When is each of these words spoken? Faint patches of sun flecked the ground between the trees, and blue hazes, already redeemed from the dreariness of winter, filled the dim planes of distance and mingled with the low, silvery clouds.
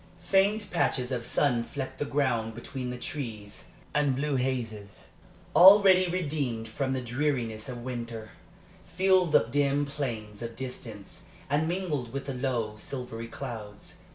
Faint 0.23 0.71
patches 0.71 1.11
of 1.11 1.23
sun 1.23 1.63
flecked 1.63 1.99
the 1.99 2.05
ground 2.05 2.55
between 2.55 2.89
the 2.89 2.97
trees, 2.97 3.65
and 3.93 4.15
blue 4.15 4.35
hazes, 4.35 5.09
already 5.55 6.07
redeemed 6.09 6.67
from 6.67 6.93
the 6.93 7.01
dreariness 7.03 7.69
of 7.69 7.83
winter, 7.83 8.31
filled 8.87 9.31
the 9.31 9.43
dim 9.43 9.85
planes 9.85 10.41
of 10.41 10.55
distance 10.55 11.25
and 11.51 11.67
mingled 11.67 12.11
with 12.11 12.25
the 12.25 12.33
low, 12.33 12.73
silvery 12.77 13.27
clouds. 13.27 13.97